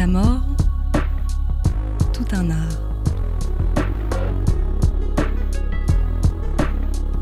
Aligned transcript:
La 0.00 0.06
mort, 0.06 0.40
tout 2.14 2.24
un 2.32 2.48
art. 2.48 2.80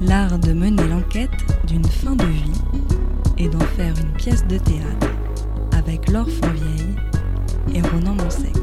L'art 0.01 0.39
de 0.39 0.53
mener 0.53 0.87
l'enquête 0.87 1.29
d'une 1.67 1.85
fin 1.85 2.15
de 2.15 2.25
vie 2.25 2.53
et 3.37 3.49
d'en 3.49 3.59
faire 3.59 3.99
une 3.99 4.13
pièce 4.13 4.47
de 4.47 4.59
théâtre 4.59 5.09
avec 5.77 6.09
Laure 6.09 6.31
Fonvieille 6.31 6.95
et 7.75 7.83
Ronan 7.83 8.15
Monsec. 8.15 8.55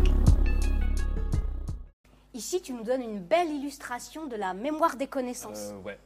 Ici, 2.34 2.61
tu 2.61 2.71
nous 2.71 2.84
donnes 2.86 3.02
une 3.02 3.20
belle 3.20 3.50
illustration 3.50 4.27
de 4.27 4.38
la 4.38 4.54
mémoire 4.54 4.95
des 4.95 5.07
connaissances. 5.07 5.71
Euh, 5.73 5.82
ouais, 5.88 6.00
euh, 6.00 6.05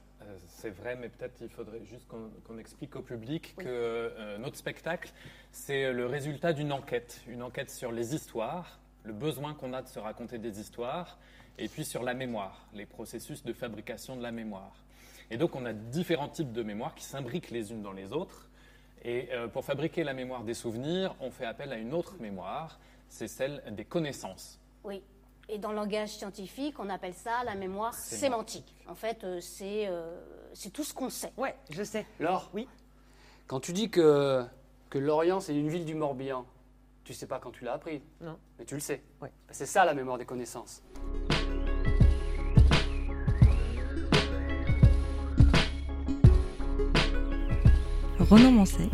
c'est 0.59 0.69
vrai, 0.71 0.97
mais 0.97 1.07
peut-être 1.07 1.35
il 1.41 1.49
faudrait 1.49 1.85
juste 1.85 2.05
qu'on 2.07 2.57
explique 2.57 2.95
au 2.97 3.01
public 3.01 3.55
que 3.57 3.63
euh, 3.65 4.37
notre 4.39 4.57
spectacle, 4.57 5.11
c'est 5.53 5.93
le 5.93 6.05
résultat 6.05 6.51
d'une 6.51 6.73
enquête, 6.73 7.21
une 7.27 7.41
enquête 7.41 7.69
sur 7.69 7.93
les 7.93 8.13
histoires, 8.13 8.79
le 9.05 9.14
besoin 9.14 9.53
qu'on 9.53 9.71
a 9.71 9.81
de 9.81 9.87
se 9.87 10.00
raconter 10.00 10.37
des 10.37 10.59
histoires, 10.59 11.17
et 11.57 11.69
puis 11.69 11.86
sur 11.86 12.03
la 12.03 12.14
mémoire, 12.14 12.67
les 12.73 12.86
processus 12.86 13.43
de 13.43 13.53
fabrication 13.53 14.17
de 14.17 14.21
la 14.21 14.31
mémoire. 14.31 14.75
Et 15.31 15.37
donc 15.37 15.55
on 15.55 15.65
a 15.65 15.71
différents 15.71 16.27
types 16.27 16.51
de 16.51 16.64
mémoires 16.64 16.93
qui 16.93 17.05
s'imbriquent 17.05 17.51
les 17.51 17.71
unes 17.71 17.81
dans 17.81 17.93
les 17.93 18.11
autres. 18.11 18.50
Et 19.05 19.29
euh, 19.31 19.47
pour 19.47 19.64
fabriquer 19.64 20.03
la 20.03 20.14
mémoire 20.14 20.43
des 20.43 20.53
souvenirs, 20.53 21.15
on 21.21 21.31
fait 21.31 21.45
appel 21.45 21.71
à 21.71 21.78
une 21.78 21.93
autre 21.93 22.15
mémoire, 22.19 22.81
c'est 23.07 23.29
celle 23.29 23.64
des 23.71 23.86
connaissances. 23.86 24.59
Oui. 24.83 25.01
Et 25.51 25.57
dans 25.57 25.71
le 25.71 25.78
langage 25.78 26.09
scientifique, 26.09 26.79
on 26.79 26.89
appelle 26.89 27.15
ça 27.15 27.43
la 27.43 27.55
mémoire 27.55 27.95
sémantique. 27.95 28.75
En 28.87 28.93
fait, 28.93 29.23
euh, 29.23 29.39
c'est 29.41 29.87
euh, 29.87 30.21
c'est 30.53 30.71
tout 30.71 30.83
ce 30.83 30.93
qu'on 30.93 31.09
sait. 31.09 31.31
Ouais, 31.37 31.55
je 31.69 31.83
sais. 31.83 32.05
Laure, 32.19 32.49
Oui. 32.53 32.67
quand 33.47 33.59
tu 33.59 33.73
dis 33.73 33.89
que, 33.89 34.44
que 34.89 34.97
Lorient, 34.97 35.39
c'est 35.39 35.55
une 35.55 35.69
ville 35.69 35.85
du 35.85 35.95
Morbihan, 35.95 36.45
tu 37.03 37.13
sais 37.13 37.27
pas 37.27 37.39
quand 37.39 37.52
tu 37.52 37.63
l'as 37.63 37.73
appris. 37.73 38.02
Non. 38.22 38.38
Mais 38.58 38.66
tu 38.66 38.75
le 38.75 38.81
sais. 38.81 39.02
Ouais. 39.22 39.31
C'est 39.52 39.66
ça 39.66 39.86
la 39.86 39.94
mémoire 39.94 40.17
des 40.17 40.25
connaissances. 40.25 40.81
Ronan 48.19 48.52
Monsec, 48.52 48.89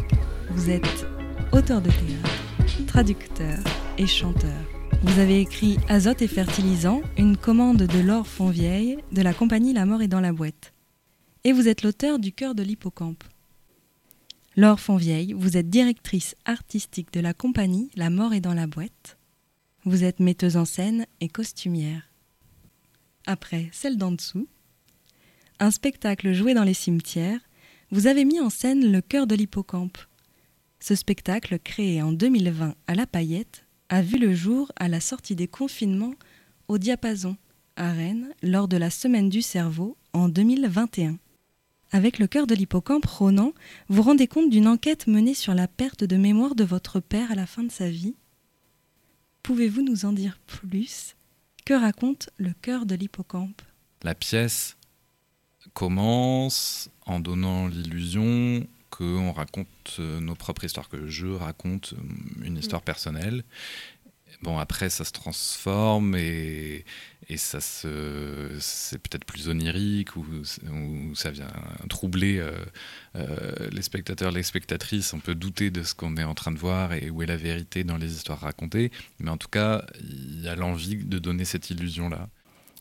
vous 0.52 0.70
êtes 0.70 1.06
auteur 1.52 1.82
de 1.82 1.90
théâtre, 1.90 2.86
traducteur 2.88 3.58
et 3.98 4.08
chanteur. 4.08 4.52
Vous 5.04 5.20
avez 5.20 5.42
écrit 5.42 5.78
Azote 5.90 6.22
et 6.22 6.28
fertilisant, 6.28 7.02
une 7.18 7.38
commande 7.38 7.78
de 7.84 8.00
Laure 8.00 8.28
Fonvieille 8.28 8.98
de 9.12 9.22
la 9.22 9.34
compagnie 9.34 9.74
La 9.74 9.86
mort 9.86 10.02
est 10.02 10.08
dans 10.08 10.22
la 10.22 10.32
boîte. 10.32 10.74
Et 11.46 11.54
vous 11.54 11.68
êtes 11.68 11.84
l'auteur 11.84 12.18
du 12.18 12.32
cœur 12.34 12.56
de 12.56 12.64
l'hippocampe. 12.64 13.24
Laure 14.56 14.80
Fonvieille, 14.80 15.34
vous 15.34 15.58
êtes 15.58 15.70
directrice 15.70 16.36
artistique 16.46 17.14
de 17.14 17.20
la 17.20 17.36
compagnie 17.36 17.92
La 17.96 18.10
mort 18.10 18.34
est 18.34 18.42
dans 18.42 18.56
la 18.56 18.66
boîte. 18.66 19.20
Vous 19.84 20.04
êtes 20.04 20.20
metteuse 20.20 20.58
en 20.58 20.66
scène 20.66 21.06
et 21.22 21.30
costumière. 21.30 22.10
Après 23.28 23.70
Celle 23.74 23.98
d'en 23.98 24.12
dessous, 24.12 24.48
un 25.60 25.70
spectacle 25.70 26.34
joué 26.34 26.56
dans 26.56 26.64
les 26.64 26.74
cimetières, 26.74 27.42
vous 27.92 28.08
avez 28.08 28.26
mis 28.26 28.40
en 28.40 28.50
scène 28.50 28.92
Le 28.92 29.02
cœur 29.02 29.28
de 29.28 29.36
l'hippocampe. 29.36 30.00
Ce 30.80 30.96
spectacle, 30.96 31.60
créé 31.60 32.02
en 32.02 32.12
2020 32.12 32.74
à 32.88 32.96
La 32.96 33.06
Paillette, 33.06 33.66
a 33.90 34.02
vu 34.02 34.18
le 34.18 34.34
jour 34.34 34.72
à 34.78 34.88
la 34.88 35.00
sortie 35.00 35.36
des 35.36 35.48
confinements 35.48 36.16
au 36.70 36.80
Diapason, 36.80 37.38
à 37.76 37.92
Rennes, 37.92 38.34
lors 38.42 38.68
de 38.68 38.78
la 38.78 38.90
Semaine 38.90 39.30
du 39.30 39.44
cerveau 39.44 39.96
en 40.12 40.28
2021. 40.28 41.20
Avec 41.96 42.20
le 42.20 42.28
cœur 42.28 42.46
de 42.46 42.54
l'hippocampe, 42.54 43.06
Ronan, 43.06 43.54
vous 43.88 44.02
rendez 44.02 44.28
compte 44.28 44.50
d'une 44.50 44.68
enquête 44.68 45.08
menée 45.08 45.34
sur 45.34 45.54
la 45.54 45.70
perte 45.70 46.04
de 46.04 46.18
mémoire 46.18 46.54
de 46.54 46.66
votre 46.66 47.00
père 47.00 47.32
à 47.32 47.36
la 47.36 47.46
fin 47.46 47.64
de 47.64 47.72
sa 47.72 47.90
vie? 47.90 48.16
Pouvez-vous 49.44 49.82
nous 49.82 50.04
en 50.04 50.12
dire 50.12 50.38
plus? 50.46 51.16
Que 51.64 51.74
raconte 51.74 52.32
le 52.36 52.52
cœur 52.62 52.86
de 52.86 52.96
l'hippocampe? 52.96 53.62
La 54.04 54.14
pièce 54.14 54.76
commence 55.74 56.90
en 57.06 57.22
donnant 57.22 57.68
l'illusion 57.68 58.68
qu'on 58.90 59.32
raconte 59.32 59.96
euh, 60.00 60.20
nos 60.20 60.36
propres 60.36 60.66
histoires, 60.66 60.90
que 60.90 61.08
je 61.08 61.28
raconte 61.28 61.94
euh, 61.94 62.46
une 62.46 62.58
histoire 62.58 62.82
personnelle. 62.82 63.46
Bon, 64.42 64.58
après, 64.58 64.90
ça 64.90 65.06
se 65.06 65.12
transforme 65.12 66.16
et, 66.16 66.86
ça 67.38 67.60
se, 67.60 68.56
c'est 68.60 69.00
peut-être 69.00 69.26
plus 69.26 69.50
onirique 69.50 70.16
ou, 70.16 70.26
ou 70.72 71.16
ça 71.16 71.32
vient 71.32 71.52
troubler 71.90 72.38
euh, 72.38 72.52
euh, 73.16 73.70
les 73.72 73.82
spectateurs, 73.82 74.32
les 74.32 74.44
spectatrices. 74.44 75.14
On 75.14 75.20
peut 75.20 75.36
douter 75.36 75.72
de 75.72 75.84
ce 75.84 75.96
qu'on 75.96 76.18
est 76.18 76.24
en 76.24 76.36
train 76.36 76.52
de 76.52 76.60
voir 76.60 76.94
et 76.94 77.10
où 77.10 77.24
est 77.24 77.26
la 77.26 77.38
vérité 77.38 77.84
dans 77.84 77.98
les 77.98 78.14
histoires 78.14 78.42
racontées. 78.42 78.92
Mais 79.20 79.32
en 79.32 79.38
tout 79.38 79.48
cas, 79.48 79.86
il 80.02 80.42
y 80.42 80.48
a 80.48 80.56
l'envie 80.56 80.98
de 80.98 81.18
donner 81.18 81.46
cette 81.46 81.70
illusion-là. 81.70 82.30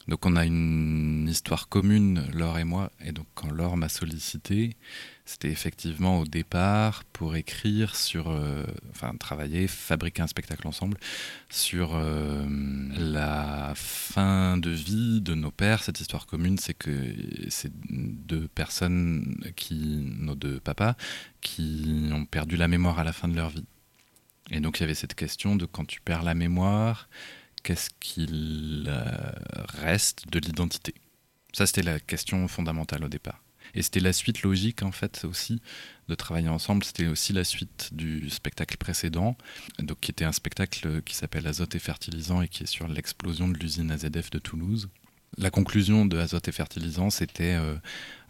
Donc 0.08 0.26
on 0.26 0.36
a 0.36 0.44
une 0.44 1.26
histoire 1.28 1.68
commune, 1.68 2.26
Laure 2.32 2.58
et 2.58 2.64
moi, 2.64 2.90
et 3.02 3.12
donc 3.12 3.26
quand 3.34 3.50
Laure 3.50 3.76
m'a 3.76 3.88
sollicité, 3.88 4.76
c'était 5.24 5.48
effectivement 5.48 6.20
au 6.20 6.26
départ 6.26 7.04
pour 7.04 7.36
écrire 7.36 7.96
sur, 7.96 8.28
euh, 8.28 8.64
enfin 8.90 9.14
travailler, 9.16 9.66
fabriquer 9.66 10.20
un 10.20 10.26
spectacle 10.26 10.68
ensemble 10.68 10.98
sur 11.48 11.94
euh, 11.94 12.44
la 12.98 13.72
fin 13.76 14.58
de 14.58 14.68
vie 14.68 15.22
de 15.22 15.34
nos 15.34 15.50
pères. 15.50 15.82
Cette 15.82 16.00
histoire 16.00 16.26
commune, 16.26 16.58
c'est 16.58 16.74
que 16.74 17.14
c'est 17.48 17.72
deux 17.88 18.48
personnes, 18.48 19.40
qui, 19.56 20.04
nos 20.18 20.34
deux 20.34 20.60
papas, 20.60 20.96
qui 21.40 22.10
ont 22.12 22.26
perdu 22.26 22.56
la 22.56 22.68
mémoire 22.68 22.98
à 22.98 23.04
la 23.04 23.14
fin 23.14 23.28
de 23.28 23.36
leur 23.36 23.48
vie. 23.48 23.64
Et 24.50 24.60
donc 24.60 24.78
il 24.78 24.82
y 24.82 24.84
avait 24.84 24.94
cette 24.94 25.14
question 25.14 25.56
de 25.56 25.64
quand 25.64 25.86
tu 25.86 26.02
perds 26.02 26.22
la 26.22 26.34
mémoire, 26.34 27.08
qu'est-ce 27.64 27.90
qu'il 27.98 28.84
euh, 28.86 29.32
reste 29.82 30.30
de 30.30 30.38
l'identité? 30.38 30.94
Ça, 31.52 31.66
c'était 31.66 31.82
la 31.82 31.98
question 31.98 32.46
fondamentale 32.46 33.02
au 33.02 33.08
départ. 33.08 33.42
Et 33.74 33.82
c'était 33.82 34.00
la 34.00 34.12
suite 34.12 34.42
logique, 34.42 34.82
en 34.82 34.92
fait, 34.92 35.24
aussi, 35.24 35.60
de 36.08 36.14
travailler 36.14 36.48
ensemble. 36.48 36.84
C'était 36.84 37.06
aussi 37.06 37.32
la 37.32 37.42
suite 37.42 37.90
du 37.92 38.30
spectacle 38.30 38.76
précédent, 38.76 39.36
donc, 39.78 39.98
qui 40.00 40.12
était 40.12 40.26
un 40.26 40.32
spectacle 40.32 41.02
qui 41.02 41.16
s'appelle 41.16 41.46
Azote 41.46 41.74
et 41.74 41.78
fertilisant 41.80 42.42
et 42.42 42.48
qui 42.48 42.62
est 42.62 42.66
sur 42.66 42.86
l'explosion 42.86 43.48
de 43.48 43.58
l'usine 43.58 43.90
AZF 43.90 44.30
de 44.30 44.38
Toulouse. 44.38 44.90
La 45.38 45.50
conclusion 45.50 46.06
de 46.06 46.18
Azote 46.18 46.46
et 46.46 46.52
fertilisant, 46.52 47.10
c'était 47.10 47.54
euh, 47.54 47.76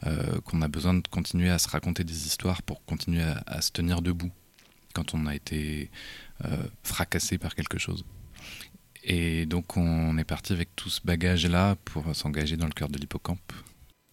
euh, 0.06 0.40
qu'on 0.42 0.62
a 0.62 0.68
besoin 0.68 0.94
de 0.94 1.06
continuer 1.08 1.50
à 1.50 1.58
se 1.58 1.68
raconter 1.68 2.04
des 2.04 2.26
histoires 2.26 2.62
pour 2.62 2.82
continuer 2.84 3.24
à, 3.46 3.60
se 3.60 3.72
tenir 3.72 4.00
debout 4.00 4.32
quand 4.94 5.12
on 5.12 5.26
a 5.26 5.34
été 5.34 5.90
fracassé 6.84 7.36
par 7.36 7.54
quelque 7.54 7.78
chose. 7.78 8.04
Et 9.04 9.46
donc 9.46 9.76
on 9.76 10.16
est 10.18 10.24
parti 10.24 10.52
avec 10.52 10.74
tout 10.76 10.88
ce 10.88 11.00
bagage-là 11.04 11.76
pour 11.84 12.16
s'engager 12.16 12.56
dans 12.56 12.66
le 12.66 12.72
cœur 12.72 12.88
de 12.88 12.98
l'hippocampe. 12.98 13.52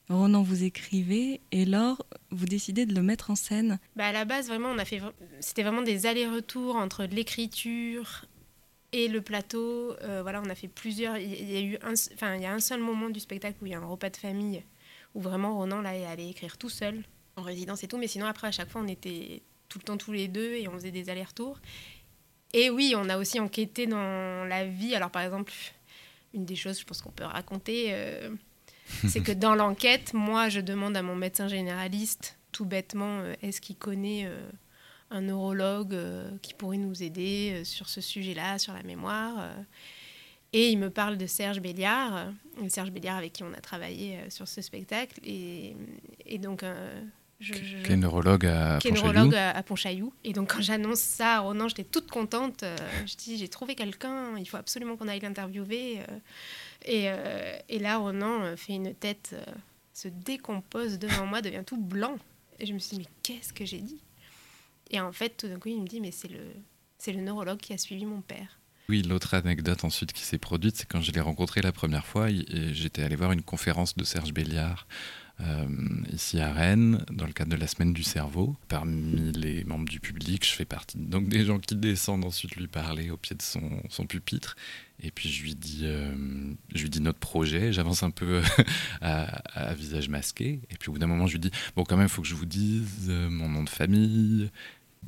Ronan, 0.09 0.43
vous 0.43 0.63
écrivez 0.63 1.39
et 1.51 1.63
Laure, 1.63 2.05
vous 2.31 2.45
décidez 2.45 2.85
de 2.85 2.93
le 2.93 3.01
mettre 3.01 3.31
en 3.31 3.35
scène. 3.35 3.79
Bah 3.95 4.07
à 4.07 4.11
la 4.11 4.25
base, 4.25 4.47
vraiment, 4.47 4.69
on 4.69 4.77
a 4.77 4.83
fait, 4.83 5.01
c'était 5.39 5.63
vraiment 5.63 5.81
des 5.83 6.05
allers-retours 6.05 6.75
entre 6.75 7.05
l'écriture 7.05 8.25
et 8.91 9.07
le 9.07 9.21
plateau. 9.21 9.93
Euh, 10.01 10.21
voilà, 10.21 10.41
on 10.45 10.49
a 10.49 10.55
fait 10.55 10.67
plusieurs. 10.67 11.17
Il 11.17 11.31
il 11.31 11.51
y 11.51 11.57
a 11.57 11.61
eu 11.61 11.77
un, 11.81 11.93
enfin, 12.13 12.35
il 12.35 12.41
y 12.41 12.45
a 12.45 12.53
un 12.53 12.59
seul 12.59 12.81
moment 12.81 13.09
du 13.09 13.21
spectacle 13.21 13.57
où 13.61 13.67
il 13.67 13.71
y 13.71 13.75
a 13.75 13.79
un 13.79 13.85
repas 13.85 14.09
de 14.09 14.17
famille 14.17 14.63
où 15.13 15.21
vraiment 15.21 15.57
Ronan 15.57 15.81
là 15.81 15.95
est 15.95 16.05
allé 16.05 16.29
écrire 16.29 16.57
tout 16.57 16.69
seul 16.69 17.03
en 17.37 17.41
résidence 17.41 17.83
et 17.83 17.87
tout. 17.87 17.97
Mais 17.97 18.07
sinon, 18.07 18.25
après, 18.25 18.47
à 18.47 18.51
chaque 18.51 18.69
fois, 18.69 18.81
on 18.81 18.87
était 18.87 19.43
tout 19.69 19.79
le 19.79 19.83
temps 19.83 19.97
tous 19.97 20.11
les 20.11 20.27
deux 20.27 20.55
et 20.55 20.67
on 20.67 20.73
faisait 20.73 20.91
des 20.91 21.09
allers-retours. 21.09 21.59
Et 22.53 22.69
oui, 22.69 22.93
on 22.97 23.07
a 23.09 23.17
aussi 23.17 23.39
enquêté 23.39 23.87
dans 23.87 24.45
la 24.45 24.65
vie. 24.65 24.95
Alors, 24.95 25.09
par 25.09 25.21
exemple, 25.21 25.53
une 26.33 26.45
des 26.45 26.55
choses, 26.55 26.79
je 26.79 26.85
pense 26.85 27.01
qu'on 27.01 27.11
peut 27.11 27.23
raconter. 27.23 27.87
euh, 27.89 28.29
c'est 29.07 29.21
que 29.21 29.31
dans 29.31 29.55
l'enquête, 29.55 30.13
moi, 30.13 30.49
je 30.49 30.59
demande 30.59 30.97
à 30.97 31.01
mon 31.01 31.15
médecin 31.15 31.47
généraliste, 31.47 32.37
tout 32.51 32.65
bêtement, 32.65 33.19
euh, 33.19 33.33
est-ce 33.41 33.61
qu'il 33.61 33.77
connaît 33.77 34.25
euh, 34.25 34.49
un 35.11 35.21
neurologue 35.21 35.97
qui 36.41 36.53
pourrait 36.53 36.77
nous 36.77 37.03
aider 37.03 37.63
sur 37.65 37.89
ce 37.89 37.99
sujet-là, 37.99 38.57
sur 38.59 38.73
la 38.73 38.81
mémoire. 38.81 39.45
Et 40.53 40.69
il 40.69 40.77
me 40.77 40.89
parle 40.89 41.17
de 41.17 41.25
Serge 41.25 41.59
Béliard, 41.59 42.31
Serge 42.69 42.91
Béliard 42.91 43.17
avec 43.17 43.33
qui 43.33 43.43
on 43.43 43.53
a 43.53 43.59
travaillé 43.59 44.19
sur 44.29 44.47
ce 44.47 44.61
spectacle. 44.61 45.19
Et, 45.25 45.75
donc, 46.39 46.63
je, 47.41 47.53
je- 47.53 47.83
Qui 47.83 47.91
est 47.91 47.97
neurologue 47.97 48.45
à 48.45 48.77
qui 48.81 48.87
est 48.87 48.91
neurologue 48.91 49.35
à, 49.35 49.61
Pontchaillou. 49.63 50.13
Et 50.23 50.31
donc, 50.33 50.53
quand 50.53 50.61
j'annonce 50.61 50.99
ça 50.99 51.35
à 51.37 51.39
Ronan, 51.41 51.67
j'étais 51.67 51.83
toute 51.83 52.09
contente. 52.09 52.63
Euh, 52.63 52.77
je 53.05 53.15
dis, 53.17 53.37
j'ai 53.37 53.49
trouvé 53.49 53.75
quelqu'un, 53.75 54.37
il 54.37 54.45
faut 54.47 54.57
absolument 54.57 54.95
qu'on 54.95 55.07
aille 55.09 55.19
l'interviewer. 55.19 55.99
euh. 55.99 56.17
Et, 56.85 57.03
euh, 57.09 57.57
et 57.67 57.79
là, 57.79 57.97
Ronan 57.97 58.55
fait 58.55 58.73
une 58.73 58.93
tête, 58.93 59.35
se 59.93 60.07
décompose 60.07 60.97
devant 60.99 61.25
moi, 61.25 61.41
devient 61.41 61.63
tout 61.65 61.77
blanc. 61.77 62.17
Et 62.59 62.65
je 62.65 62.73
me 62.73 62.79
suis 62.79 62.97
dit, 62.97 63.03
mais 63.03 63.11
qu'est-ce 63.23 63.51
que 63.53 63.65
j'ai 63.65 63.79
dit? 63.79 63.99
Et 64.91 64.99
en 64.99 65.11
fait, 65.11 65.35
tout 65.37 65.47
d'un 65.47 65.59
coup, 65.59 65.69
il 65.69 65.81
me 65.81 65.87
dit, 65.87 65.99
mais 66.01 66.11
c'est 66.11 66.27
le, 66.27 66.39
c'est 66.97 67.11
le 67.13 67.21
neurologue 67.21 67.59
qui 67.59 67.73
a 67.73 67.77
suivi 67.77 68.05
mon 68.05 68.21
père. 68.21 68.59
Oui, 68.89 69.03
l'autre 69.03 69.35
anecdote 69.35 69.85
ensuite 69.85 70.11
qui 70.11 70.23
s'est 70.23 70.37
produite, 70.37 70.75
c'est 70.75 70.85
quand 70.87 71.01
je 71.01 71.11
l'ai 71.11 71.21
rencontré 71.21 71.61
la 71.61 71.71
première 71.71 72.05
fois, 72.05 72.27
j'étais 72.71 73.03
allé 73.03 73.15
voir 73.15 73.31
une 73.31 73.41
conférence 73.43 73.95
de 73.95 74.03
Serge 74.03 74.33
Béliard 74.33 74.85
ici 76.13 76.39
à 76.39 76.51
Rennes, 76.51 77.03
dans 77.11 77.25
le 77.25 77.33
cadre 77.33 77.51
de 77.51 77.55
la 77.55 77.67
semaine 77.67 77.93
du 77.93 78.03
cerveau. 78.03 78.55
Parmi 78.67 79.31
les 79.31 79.63
membres 79.63 79.87
du 79.87 79.99
public, 79.99 80.45
je 80.45 80.53
fais 80.53 80.65
partie 80.65 80.97
donc 80.97 81.27
des 81.27 81.45
gens 81.45 81.59
qui 81.59 81.75
descendent 81.75 82.25
ensuite 82.25 82.55
lui 82.55 82.67
parler 82.67 83.09
au 83.09 83.17
pied 83.17 83.35
de 83.35 83.41
son, 83.41 84.05
pupitre. 84.05 84.55
Et 85.03 85.11
puis 85.11 85.29
je 85.29 85.43
lui 85.43 85.55
dis, 85.55 85.81
euh, 85.83 86.13
je 86.73 86.81
lui 86.83 86.89
dis 86.89 87.01
notre 87.01 87.19
projet. 87.19 87.73
J'avance 87.73 88.03
un 88.03 88.11
peu 88.11 88.41
à, 89.01 89.73
visage 89.73 90.09
masqué. 90.09 90.61
Et 90.69 90.75
puis 90.79 90.89
au 90.89 90.93
bout 90.93 90.99
d'un 90.99 91.07
moment, 91.07 91.27
je 91.27 91.33
lui 91.33 91.39
dis 91.39 91.51
bon, 91.75 91.83
quand 91.83 91.97
même, 91.97 92.07
il 92.07 92.11
faut 92.11 92.21
que 92.21 92.27
je 92.27 92.35
vous 92.35 92.45
dise 92.45 93.07
euh, 93.09 93.29
mon 93.29 93.49
nom 93.49 93.63
de 93.63 93.69
famille. 93.69 94.49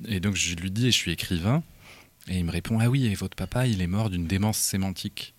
Et 0.08 0.20
donc 0.20 0.36
je 0.36 0.56
lui 0.56 0.72
dis, 0.72 0.88
et 0.88 0.92
je 0.92 0.98
suis 0.98 1.12
écrivain. 1.12 1.64
Et 2.28 2.40
il 2.40 2.46
me 2.46 2.52
répond 2.52 2.80
ah 2.80 2.90
oui, 2.90 3.06
et 3.06 3.16
votre 3.16 3.36
papa, 3.36 3.68
il 3.68 3.82
est 3.82 3.88
mort 3.88 4.10
d'une 4.10 4.28
démence 4.28 4.58
sémantique 4.58 5.33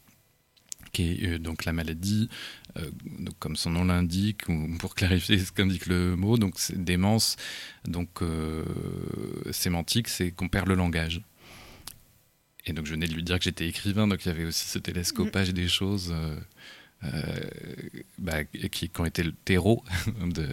qui 0.94 1.24
est 1.24 1.38
donc 1.38 1.66
la 1.66 1.74
maladie 1.74 2.30
euh, 2.78 2.90
comme 3.38 3.54
son 3.54 3.70
nom 3.70 3.84
l'indique, 3.84 4.48
ou 4.48 4.68
pour 4.78 4.94
clarifier 4.94 5.38
ce 5.38 5.52
qu'indique 5.52 5.86
le 5.86 6.16
mot, 6.16 6.38
donc 6.38 6.54
démence, 6.74 7.36
donc 7.86 8.22
euh, 8.22 8.64
sémantique, 9.52 10.08
c'est 10.08 10.30
qu'on 10.32 10.48
perd 10.48 10.66
le 10.66 10.74
langage. 10.74 11.20
Et 12.66 12.72
donc 12.72 12.86
je 12.86 12.92
venais 12.92 13.06
de 13.06 13.14
lui 13.14 13.22
dire 13.22 13.38
que 13.38 13.44
j'étais 13.44 13.68
écrivain, 13.68 14.08
donc 14.08 14.24
il 14.24 14.28
y 14.28 14.30
avait 14.30 14.46
aussi 14.46 14.66
ce 14.66 14.78
télescopage 14.78 15.52
des 15.52 15.68
choses 15.68 16.12
euh, 17.04 17.20
bah, 18.18 18.42
qui, 18.44 18.90
ont 18.98 19.04
été 19.04 19.22
le 19.22 19.32
terreau 19.44 19.84
de, 20.20 20.48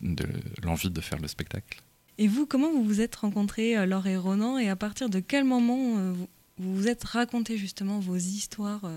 de 0.00 0.26
l'envie 0.64 0.90
de 0.90 1.00
faire 1.00 1.20
le 1.20 1.28
spectacle. 1.28 1.82
Et 2.18 2.26
vous, 2.26 2.46
comment 2.46 2.72
vous 2.72 2.84
vous 2.84 3.00
êtes 3.00 3.14
rencontrés, 3.14 3.86
Laure 3.86 4.06
et 4.06 4.16
Ronan, 4.16 4.58
et 4.58 4.68
à 4.70 4.76
partir 4.76 5.08
de 5.08 5.20
quel 5.20 5.44
moment 5.44 6.12
vous 6.56 6.76
vous 6.76 6.88
êtes 6.88 7.04
raconté 7.04 7.58
justement 7.58 8.00
vos 8.00 8.16
histoires 8.16 8.88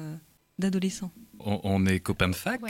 d'adolescents 0.59 1.11
on, 1.39 1.85
est 1.85 1.99
copains 1.99 2.29
de 2.29 2.35
fac, 2.35 2.61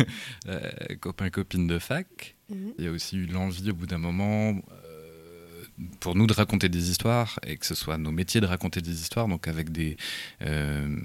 euh, 0.48 0.70
copains 1.00 1.30
copines 1.30 1.66
de 1.66 1.78
fac. 1.78 2.36
Mhm. 2.48 2.74
Il 2.78 2.84
y 2.84 2.88
a 2.88 2.90
aussi 2.90 3.16
eu 3.16 3.26
l'envie 3.26 3.70
au 3.70 3.74
bout 3.74 3.86
d'un 3.86 3.98
moment 3.98 4.50
euh, 4.50 5.62
pour 6.00 6.14
nous 6.14 6.26
de 6.26 6.32
raconter 6.32 6.68
des 6.68 6.90
histoires 6.90 7.38
et 7.46 7.56
que 7.56 7.66
ce 7.66 7.74
soit 7.74 7.98
nos 7.98 8.12
métiers 8.12 8.40
de 8.40 8.46
raconter 8.46 8.80
des 8.80 9.00
histoires, 9.00 9.28
donc 9.28 9.48
avec 9.48 9.70
des 9.70 9.96
euh, 10.42 10.96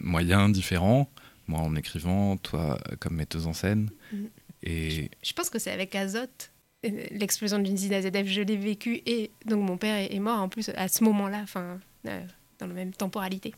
moyens 0.00 0.52
différents. 0.52 1.10
Moi 1.48 1.60
en 1.60 1.76
écrivant, 1.76 2.36
toi 2.36 2.78
comme 2.98 3.14
metteuse 3.14 3.46
en 3.46 3.52
scène. 3.52 3.90
Mhm. 4.12 4.28
Et... 4.62 5.10
Je, 5.22 5.32
pense 5.32 5.48
que 5.48 5.58
c'est 5.58 5.70
avec 5.70 5.94
Azote 5.94 6.50
l'explosion 6.82 7.58
d'une 7.58 7.74
usine 7.74 7.94
AZF, 7.94 8.26
je 8.26 8.42
l'ai 8.42 8.56
vécu 8.56 9.02
et 9.06 9.30
donc 9.44 9.66
mon 9.66 9.76
père 9.76 9.96
est, 9.96 10.20
mort 10.20 10.40
en 10.40 10.48
plus 10.48 10.68
à 10.76 10.86
ce 10.86 11.02
moment-là, 11.02 11.40
enfin 11.42 11.80
dans 12.04 12.66
la 12.66 12.74
même 12.74 12.92
temporalité, 12.92 13.54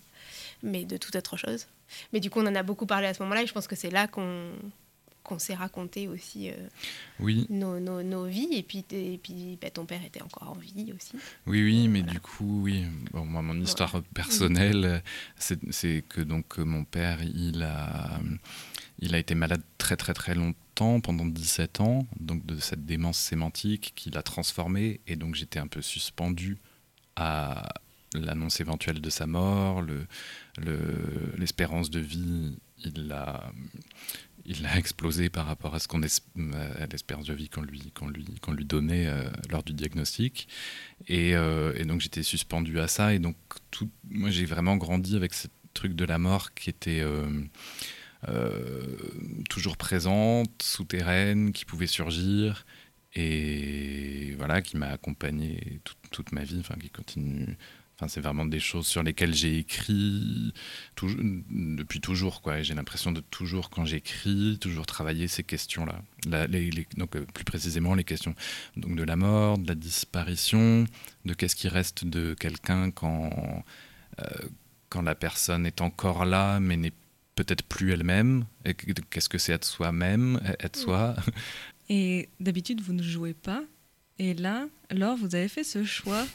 mais 0.63 0.87
de 0.87 0.97
toute 0.97 1.15
autre 1.15 1.37
chose. 1.37 1.67
Mais 2.13 2.21
du 2.21 2.31
coup, 2.31 2.41
on 2.41 2.47
en 2.47 2.55
a 2.55 2.63
beaucoup 2.63 2.87
parlé 2.87 3.07
à 3.07 3.15
ce 3.15 3.23
moment-là 3.23 3.43
et 3.43 3.47
je 3.47 3.53
pense 3.53 3.67
que 3.67 3.77
c'est 3.77 3.91
là 3.91 4.07
qu'on 4.09 4.53
qu'on 5.29 5.39
s'est 5.39 5.55
raconté 5.55 6.09
aussi 6.09 6.49
euh, 6.49 6.55
oui. 7.21 7.47
nos, 7.51 7.79
nos, 7.79 8.03
nos, 8.03 8.25
vies. 8.25 8.49
Et 8.53 8.63
puis, 8.63 8.85
et 8.91 9.21
puis 9.23 9.59
bah, 9.61 9.71
ton 9.71 9.85
père 9.85 10.03
était 10.03 10.23
encore 10.23 10.51
en 10.51 10.59
vie 10.59 10.93
aussi. 10.97 11.13
Oui, 11.47 11.63
oui, 11.63 11.89
mais 11.89 12.03
du 12.03 12.19
coup, 12.19 12.63
oui. 12.63 12.87
Bon, 13.13 13.27
moi, 13.27 13.43
mon 13.43 13.61
histoire 13.61 14.03
personnelle, 14.15 15.03
c'est 15.37 16.03
que 16.09 16.23
donc 16.23 16.57
mon 16.57 16.85
père, 16.85 17.23
il 17.23 17.63
a, 17.63 18.19
il 19.01 19.15
a 19.15 19.19
été 19.19 19.35
malade 19.35 19.63
très, 19.77 19.97
très, 19.97 20.15
très 20.15 20.35
longtemps, 20.35 21.01
pendant 21.01 21.27
17 21.27 21.81
ans, 21.81 22.07
donc 22.19 22.47
de 22.47 22.59
cette 22.59 22.87
démence 22.87 23.19
sémantique 23.19 23.93
qu'il 23.95 24.17
a 24.17 24.23
transformée. 24.23 25.01
Et 25.07 25.17
donc, 25.17 25.35
j'étais 25.35 25.59
un 25.59 25.67
peu 25.67 25.83
suspendu 25.83 26.57
à 27.17 27.69
l'annonce 28.15 28.61
éventuelle 28.61 29.01
de 29.01 29.11
sa 29.11 29.27
mort, 29.27 29.83
l'espérance 31.37 31.91
de 31.91 32.01
vie, 32.01 32.57
il 32.85 33.13
a, 33.13 33.53
il 34.45 34.65
a 34.67 34.79
explosé 34.79 35.29
par 35.29 35.47
rapport 35.47 35.75
à 35.75 35.79
ce 35.79 35.89
qu'on 35.89 36.01
l'espérance 36.01 37.27
de 37.27 37.35
vie 37.35 37.49
qu'on 37.49 37.63
lui, 37.63 37.93
qu'on 37.93 38.09
lui, 38.09 38.25
qu'on 38.41 38.53
lui 38.53 38.65
donnait 38.65 39.07
euh, 39.07 39.29
lors 39.51 39.63
du 39.63 39.75
diagnostic. 39.75 40.49
Euh, 41.11 41.75
et, 41.77 41.85
donc 41.85 42.01
j'étais 42.01 42.23
suspendu 42.23 42.81
à 42.81 42.89
ça. 42.89 43.13
Et 43.15 43.19
donc 43.19 43.37
moi 44.09 44.31
j'ai 44.31 44.47
vraiment 44.47 44.77
grandi 44.77 45.17
avec 45.17 45.35
ce 45.35 45.49
truc 45.75 45.95
de 45.95 46.05
la 46.05 46.19
mort 46.19 46.55
qui 46.55 46.71
était 46.71 47.03
euh, 47.03 48.97
toujours 49.51 49.77
présente, 49.77 50.63
souterraine, 50.63 51.53
qui 51.53 51.67
pouvait 51.67 51.87
surgir. 51.87 52.65
Et 53.15 54.35
voilà, 54.39 54.63
qui 54.63 54.77
m'a 54.77 54.89
accompagné 54.89 55.81
toute, 55.85 55.99
toute 56.11 56.33
ma 56.33 56.45
vie, 56.45 56.59
enfin 56.61 56.77
qui 56.81 56.91
continue 56.91 57.57
Enfin, 58.01 58.07
c'est 58.07 58.21
vraiment 58.21 58.47
des 58.47 58.61
choses 58.61 58.87
sur 58.87 59.03
lesquelles 59.03 59.35
j'ai 59.35 59.59
écrit 59.59 60.53
depuis 61.51 62.01
toujours. 62.01 62.43
Quoi. 62.43 62.63
j'ai 62.63 62.75
l'impression 62.75 63.11
de 63.11 63.19
toujours, 63.19 63.71
quand 63.71 63.85
j'écris, 63.85 64.57
toujours 64.61 64.87
travailler 64.87 65.27
ces 65.27 65.43
questions-là. 65.43 66.01
donc, 66.97 67.17
euh, 67.17 67.27
plus 67.35 67.45
précisément, 67.45 67.97
les 67.97 68.05
questions 68.05 68.37
donc, 68.77 68.95
de 68.95 69.03
la 69.03 69.17
mort, 69.17 69.59
de 69.59 69.67
la 69.67 69.75
disparition, 69.75 70.87
de 71.25 71.35
qu'est-ce 71.35 71.57
qui 71.57 71.67
reste 71.67 72.05
de 72.05 72.35
quelqu'un 72.35 72.93
quand, 72.93 73.65
euh, 74.21 74.25
quand 74.91 75.03
la 75.03 75.17
personne 75.17 75.67
est 75.67 75.81
encore 75.81 76.25
là, 76.25 76.61
mais 76.61 76.77
n'est 76.77 76.93
peut-être 77.35 77.65
plus 77.65 77.93
elle-même. 77.93 78.47
Qu'est-ce 79.11 79.29
que 79.29 79.39
c'est 79.39 79.55
être 79.55 79.65
soi-même, 79.65 80.41
être 80.61 80.77
soi. 80.77 81.17
Et 81.89 82.29
d'habitude, 82.39 82.81
vous 82.81 82.93
ne 82.93 83.03
jouez 83.03 83.35
pas 83.35 83.65
et 84.19 84.35
là, 84.35 84.67
Laure, 84.91 85.17
vous 85.17 85.35
avez 85.35 85.49
fait 85.49 85.65
ce 85.65 85.85
choix. 85.85 86.27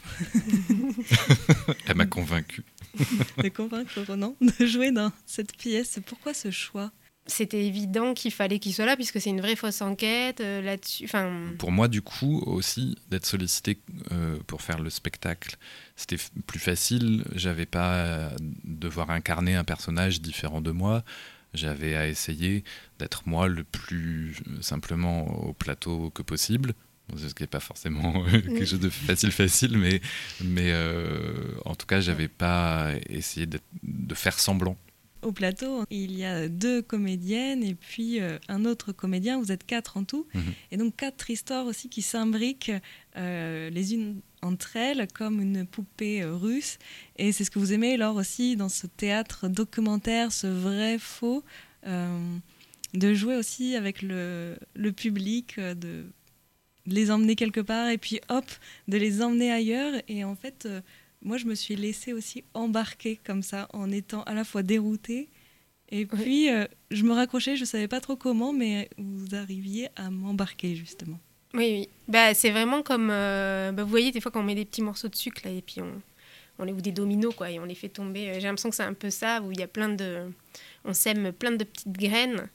Elle 1.86 1.96
m'a 1.96 2.06
convaincu. 2.06 2.64
de 3.42 3.48
convaincre 3.48 4.00
Ronan 4.06 4.36
de 4.40 4.66
jouer 4.66 4.90
dans 4.90 5.12
cette 5.26 5.56
pièce. 5.56 5.98
Pourquoi 6.06 6.32
ce 6.32 6.50
choix? 6.50 6.92
C'était 7.26 7.64
évident 7.64 8.12
qu'il 8.12 8.32
fallait 8.32 8.58
qu'il 8.58 8.74
soit 8.74 8.84
là 8.84 8.96
puisque 8.96 9.20
c'est 9.20 9.30
une 9.30 9.40
vraie 9.40 9.56
fausse 9.56 9.80
enquête 9.80 10.40
euh, 10.40 10.60
là-dessus. 10.60 11.04
Enfin... 11.04 11.52
Pour 11.58 11.72
moi, 11.72 11.88
du 11.88 12.02
coup, 12.02 12.42
aussi 12.46 12.96
d'être 13.10 13.24
sollicité 13.24 13.78
euh, 14.12 14.36
pour 14.46 14.60
faire 14.60 14.78
le 14.80 14.90
spectacle, 14.90 15.56
c'était 15.96 16.18
plus 16.46 16.58
facile. 16.58 17.24
J'avais 17.34 17.66
pas 17.66 18.26
à 18.26 18.30
devoir 18.64 19.10
incarner 19.10 19.54
un 19.56 19.64
personnage 19.64 20.20
différent 20.20 20.60
de 20.60 20.70
moi. 20.70 21.02
J'avais 21.54 21.96
à 21.96 22.08
essayer 22.08 22.62
d'être 22.98 23.26
moi 23.26 23.48
le 23.48 23.64
plus 23.64 24.36
simplement 24.60 25.26
au 25.46 25.54
plateau 25.54 26.10
que 26.10 26.22
possible 26.22 26.74
ce 27.16 27.34
qui 27.34 27.42
n'est 27.42 27.48
pas 27.48 27.60
forcément 27.60 28.24
quelque 28.24 28.64
chose 28.64 28.80
de 28.80 28.88
facile, 28.88 29.30
facile, 29.30 29.78
mais, 29.78 30.00
mais 30.42 30.70
euh, 30.72 31.34
en 31.64 31.74
tout 31.74 31.86
cas, 31.86 32.00
j'avais 32.00 32.28
pas 32.28 32.92
essayé 33.08 33.46
de, 33.46 33.58
faire 34.14 34.38
semblant. 34.38 34.76
Au 35.22 35.32
plateau, 35.32 35.84
il 35.90 36.16
y 36.16 36.24
a 36.24 36.48
deux 36.48 36.82
comédiennes 36.82 37.64
et 37.64 37.74
puis 37.74 38.20
euh, 38.20 38.38
un 38.48 38.66
autre 38.66 38.92
comédien. 38.92 39.40
Vous 39.40 39.52
êtes 39.52 39.64
quatre 39.64 39.96
en 39.96 40.04
tout. 40.04 40.26
Mhm. 40.34 40.42
Et 40.70 40.76
donc 40.76 40.96
quatre 40.96 41.30
histoires 41.30 41.64
aussi 41.64 41.88
qui 41.88 42.02
s'imbriquent 42.02 42.72
euh, 43.16 43.70
les 43.70 43.94
unes 43.94 44.20
entre 44.42 44.76
elles 44.76 45.08
comme 45.14 45.40
une 45.40 45.66
poupée 45.66 46.24
russe. 46.24 46.78
Et 47.16 47.32
c'est 47.32 47.44
ce 47.44 47.50
que 47.50 47.58
vous 47.58 47.72
aimez, 47.72 47.96
Laure, 47.96 48.16
aussi, 48.16 48.56
dans 48.56 48.68
ce 48.68 48.86
théâtre 48.86 49.48
documentaire, 49.48 50.30
ce 50.30 50.46
vrai 50.46 50.98
faux, 50.98 51.42
de 51.86 53.14
jouer 53.14 53.36
aussi 53.36 53.76
avec 53.76 54.02
le, 54.02 54.56
le 54.74 54.92
public, 54.92 55.58
de 55.58 56.04
de 56.86 56.94
les 56.94 57.10
emmener 57.10 57.36
quelque 57.36 57.60
part 57.60 57.88
et 57.88 57.98
puis 57.98 58.20
hop, 58.28 58.44
de 58.88 58.96
les 58.96 59.22
emmener 59.22 59.50
ailleurs. 59.50 59.94
Et 60.08 60.24
en 60.24 60.34
fait, 60.34 60.66
euh, 60.66 60.80
moi, 61.22 61.38
je 61.38 61.46
me 61.46 61.54
suis 61.54 61.76
laissée 61.76 62.12
aussi 62.12 62.44
embarquer 62.52 63.18
comme 63.24 63.42
ça, 63.42 63.68
en 63.72 63.90
étant 63.90 64.22
à 64.24 64.34
la 64.34 64.44
fois 64.44 64.62
déroutée. 64.62 65.28
Et 65.90 66.06
puis, 66.06 66.50
euh, 66.50 66.66
je 66.90 67.04
me 67.04 67.12
raccrochais, 67.12 67.56
je 67.56 67.62
ne 67.62 67.66
savais 67.66 67.88
pas 67.88 68.00
trop 68.00 68.16
comment, 68.16 68.52
mais 68.52 68.90
vous 68.98 69.34
arriviez 69.34 69.88
à 69.96 70.10
m'embarquer, 70.10 70.74
justement. 70.74 71.18
Oui, 71.54 71.70
oui. 71.70 71.88
Bah, 72.08 72.34
c'est 72.34 72.50
vraiment 72.50 72.82
comme. 72.82 73.10
Euh, 73.10 73.70
bah, 73.72 73.84
vous 73.84 73.90
voyez, 73.90 74.10
des 74.10 74.20
fois, 74.20 74.32
quand 74.32 74.40
on 74.40 74.44
met 74.44 74.54
des 74.54 74.64
petits 74.64 74.82
morceaux 74.82 75.08
de 75.08 75.14
sucre, 75.14 75.42
là, 75.44 75.50
et 75.50 75.62
puis 75.62 75.80
on, 75.80 76.02
on 76.58 76.64
les, 76.64 76.72
ou 76.72 76.80
des 76.80 76.92
dominos, 76.92 77.34
quoi, 77.34 77.50
et 77.50 77.58
on 77.58 77.64
les 77.64 77.74
fait 77.74 77.88
tomber. 77.88 78.34
J'ai 78.34 78.40
l'impression 78.40 78.70
que 78.70 78.76
c'est 78.76 78.82
un 78.82 78.94
peu 78.94 79.10
ça, 79.10 79.40
où 79.42 79.52
il 79.52 79.60
y 79.60 79.62
a 79.62 79.68
plein 79.68 79.88
de. 79.88 80.30
On 80.84 80.92
sème 80.92 81.32
plein 81.32 81.52
de 81.52 81.64
petites 81.64 81.92
graines. 81.92 82.48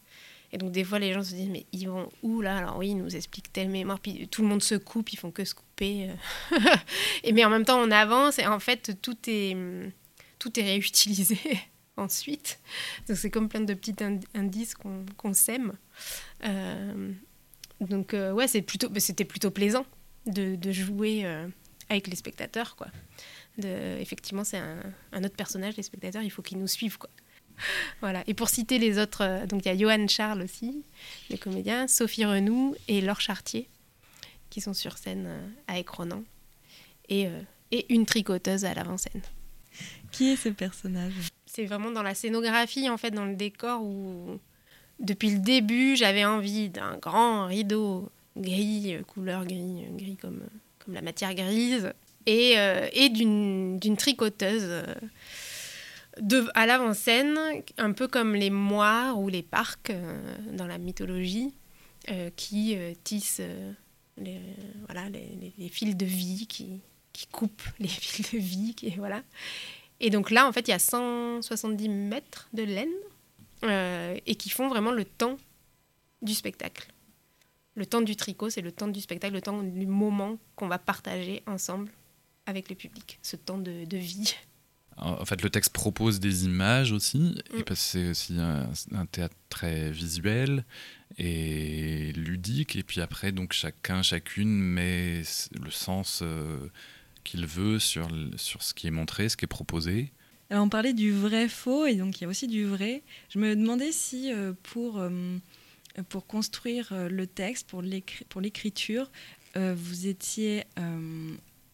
Et 0.52 0.58
donc, 0.58 0.72
des 0.72 0.84
fois, 0.84 1.00
les 1.00 1.14
gens 1.14 1.24
se 1.24 1.36
disent, 1.36 1.50
mais 1.50 1.66
ils 1.72 1.88
vont 1.88 2.10
où 2.24 2.42
là? 2.42 2.58
Alors, 2.58 2.78
oui, 2.78 2.90
ils 2.90 2.98
nous 2.98 3.16
expliquent 3.16 3.54
telle 3.54 3.70
mémoire, 3.70 4.00
puis 4.00 4.28
tout 4.28 4.42
le 4.42 4.48
monde 4.48 4.64
se 4.64 4.76
coupe, 4.76 5.14
ils 5.14 5.18
font 5.18 5.32
que 5.32 5.46
se 5.46 5.54
couper. 5.54 6.10
Euh. 6.10 6.58
et 7.24 7.32
mais 7.34 7.46
en 7.46 7.50
même 7.50 7.66
temps, 7.66 7.80
on 7.80 7.92
avance, 7.92 8.40
et 8.40 8.48
en 8.48 8.60
fait, 8.60 9.00
tout 9.02 9.18
est, 9.28 9.56
tout 10.40 10.60
est 10.60 10.64
réutilisé 10.64 11.38
ensuite. 11.98 12.60
Donc, 13.08 13.18
c'est 13.18 13.30
comme 13.30 13.48
plein 13.48 13.62
de 13.62 13.74
petits 13.74 13.96
indices 14.34 14.74
qu'on 14.74 15.34
sème. 15.34 15.74
Euh, 16.46 17.12
donc, 17.80 18.14
euh, 18.14 18.32
ouais, 18.32 18.48
plutôt, 18.62 18.90
bah, 18.90 19.00
c'était 19.00 19.26
plutôt 19.26 19.52
plaisant 19.52 19.86
de, 20.26 20.72
jouer 20.72 21.26
avec 21.90 22.08
les 22.08 22.16
spectateurs, 22.16 22.76
quoi. 22.76 22.88
Effectivement, 24.00 24.44
c'est 24.44 24.58
un, 24.58 24.82
un, 25.12 25.24
autre 25.24 25.36
personnage, 25.36 25.76
les 25.76 25.84
spectateurs, 25.84 26.24
il 26.24 26.30
faut 26.32 26.42
qu'ils 26.42 26.60
nous 26.60 26.68
suivent, 26.68 26.98
quoi. 26.98 27.10
voilà. 28.02 28.24
Et 28.28 28.34
pour 28.34 28.50
citer 28.50 28.80
les 28.80 29.00
autres, 29.00 29.24
euh, 29.24 29.46
donc 29.46 29.66
il 29.66 29.68
y 29.68 29.72
a 29.72 29.78
Johan 29.78 30.08
Charles 30.08 30.42
aussi, 30.42 30.84
les 31.30 31.38
comédiens, 31.38 31.88
Sophie 31.88 32.26
Renoux 32.26 32.76
et 32.88 33.02
Laure 33.02 33.22
Chartier, 33.22 33.68
qui 34.50 34.62
sont 34.62 34.74
sur 34.74 34.98
scène 34.98 35.26
euh, 35.28 35.48
avec 35.68 35.90
Ronan, 35.90 36.24
et, 37.08 37.28
euh, 37.28 37.42
et 37.72 37.94
une 37.94 38.06
tricoteuse 38.06 38.66
à 38.66 38.74
l'avant-scène. 38.74 39.22
Qui 40.12 40.32
est 40.32 40.36
ce 40.36 40.50
personnage? 40.50 41.14
C'est 41.46 41.66
vraiment 41.66 41.92
dans 41.92 42.04
la 42.04 42.16
scénographie, 42.16 42.90
en 42.90 42.98
fait, 42.98 43.12
dans 43.12 43.26
le 43.26 43.36
décor 43.36 43.84
où, 43.84 44.40
depuis 45.00 45.32
le 45.32 45.40
début, 45.40 45.96
j'avais 45.96 46.26
envie 46.26 46.70
d'un 46.70 46.98
grand 46.98 47.46
rideau 47.46 48.12
gris, 48.38 48.98
couleur 49.08 49.46
gris, 49.46 49.86
gris 49.94 50.18
comme, 50.18 50.42
comme 50.84 50.94
la 50.94 51.02
matière 51.02 51.34
grise, 51.34 51.92
et, 52.26 52.54
euh, 52.58 52.88
et 52.94 53.10
d'une 53.10 53.80
d'une 53.80 53.98
tricoteuse 53.98 54.66
euh, 54.66 54.84
à 56.54 56.66
l'avant-scène, 56.66 57.38
un 57.78 57.92
peu 57.94 58.08
comme 58.08 58.36
les 58.36 58.50
moires 58.50 59.20
ou 59.20 59.30
les 59.30 59.44
parcs 59.44 59.90
euh, 59.90 60.36
dans 60.52 60.68
la 60.68 60.78
mythologie, 60.78 61.54
euh, 62.10 62.30
qui 62.36 62.76
euh, 62.76 62.94
tissent 63.04 63.42
les, 64.18 64.40
voilà, 64.86 65.06
fils 65.72 65.96
de 65.96 66.06
vie, 66.06 66.48
qui, 66.48 66.82
coupent 67.32 67.62
les 67.80 67.88
fils 67.88 68.34
de 68.34 68.38
vie, 68.38 68.74
qui, 68.76 68.92
voilà. 68.92 69.24
Et 70.00 70.10
donc 70.10 70.32
là, 70.32 70.48
en 70.48 70.52
fait, 70.52 70.68
il 70.68 70.72
y 70.72 70.74
a 70.74 70.80
170 70.80 71.90
mètres 71.90 72.48
de 72.54 72.64
laine 72.64 72.90
et 74.26 74.36
qui 74.36 74.50
font 74.50 74.70
vraiment 74.70 74.92
le 74.92 75.04
temps 75.04 75.38
du 76.22 76.34
spectacle. 76.34 76.88
Le 77.76 77.86
temps 77.86 78.00
du 78.00 78.16
tricot, 78.16 78.50
c'est 78.50 78.62
le 78.62 78.72
temps 78.72 78.88
du 78.88 79.02
spectacle, 79.02 79.34
le 79.34 79.42
temps 79.42 79.62
du 79.62 79.86
moment 79.86 80.38
qu'on 80.56 80.70
va 80.70 80.80
partager 80.80 81.44
ensemble 81.46 81.92
avec 82.46 82.70
le 82.70 82.76
public, 82.76 83.20
ce 83.22 83.36
temps 83.36 83.58
de 83.58 83.98
vie. 83.98 84.34
En 85.02 85.26
fait, 85.26 85.42
le 85.42 85.50
texte 85.50 85.72
propose 85.74 86.20
des 86.20 86.46
images 86.46 86.92
aussi, 86.92 87.36
et 87.54 87.60
Mm. 87.60 87.64
parce 87.64 87.80
que 87.82 87.88
c'est 87.88 88.10
aussi 88.10 88.38
un, 88.40 88.70
un 88.94 89.06
théâtre 89.06 89.36
très 89.50 89.92
visuel 89.92 90.66
et 91.18 92.12
ludique. 92.14 92.76
Et 92.76 92.84
puis 92.84 93.02
après, 93.02 93.32
donc 93.32 93.54
chacun, 93.54 94.02
chacune 94.04 94.50
met 94.60 95.22
le 95.54 95.72
sens 95.72 96.20
euh, 96.22 96.58
qu'il 97.24 97.46
veut 97.46 97.80
sur, 97.80 98.08
sur 98.38 98.62
ce 98.64 98.74
qui 98.74 98.88
est 98.88 98.92
montré, 98.92 99.30
ce 99.30 99.38
qui 99.38 99.46
est 99.46 99.48
proposé. 99.48 100.12
Alors 100.50 100.64
on 100.66 100.70
parlait 100.70 100.94
du 100.94 101.12
vrai 101.12 101.48
faux 101.48 101.86
et 101.86 101.96
donc 101.96 102.20
il 102.20 102.24
y 102.24 102.26
a 102.26 102.30
aussi 102.30 102.48
du 102.48 102.66
vrai. 102.66 103.04
Je 103.30 103.40
me 103.40 103.56
demandais 103.56 103.92
si 103.92 104.32
euh, 104.34 104.54
pour, 104.64 104.98
euh, 105.00 105.38
pour 106.10 106.26
construire 106.26 106.92
le 107.10 107.28
texte, 107.28 107.68
pour 107.70 107.82
l'écri- 107.82 108.26
pour 108.30 108.42
l'écriture, 108.42 109.12
vous 109.56 110.06
étiez 110.08 110.64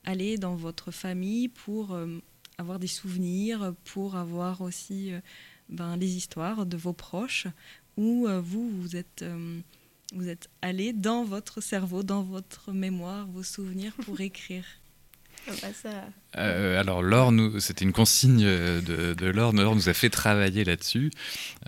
allé 0.05 0.38
dans 0.38 0.55
votre 0.55 0.91
famille 0.91 1.50
pour 1.50 1.98
avoir 2.57 2.79
des 2.79 2.88
souvenirs, 2.88 3.74
pour 3.83 4.15
avoir 4.15 4.62
aussi 4.62 5.13
euh, 5.13 5.19
ben, 5.69 5.97
les 5.97 6.15
histoires 6.15 6.65
de 6.65 6.77
vos 6.77 6.93
proches, 6.93 7.47
ou 7.97 8.27
euh, 8.27 8.41
vous, 8.41 8.69
vous 8.69 8.95
êtes, 8.95 9.21
euh, 9.21 9.59
vous 10.13 10.27
êtes 10.27 10.50
allé 10.62 10.93
dans 10.93 11.24
votre 11.24 11.62
cerveau, 11.62 12.03
dans 12.03 12.24
votre 12.24 12.71
mémoire, 12.71 13.27
vos 13.27 13.43
souvenirs 13.43 13.93
pour 14.05 14.19
écrire. 14.31 14.65
Ah 15.47 15.51
bah 15.61 15.67
ça, 15.73 15.89
Euh, 16.37 16.79
alors 16.79 17.01
Laure, 17.03 17.31
nous- 17.31 17.59
c'était 17.59 17.85
une 17.85 17.93
consigne 17.93 18.43
euh, 18.43 18.81
de, 18.81 19.13
de 19.13 19.25
Laure. 19.27 19.53
Laure 19.53 19.75
nous 19.75 19.89
a 19.89 19.93
fait 19.93 20.09
travailler 20.09 20.63
là-dessus, 20.63 21.11